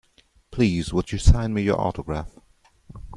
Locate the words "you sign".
1.11-1.53